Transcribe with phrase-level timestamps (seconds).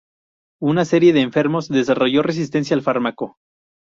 [0.63, 3.37] Una serie de enfermos desarrolló resistencia al fármaco.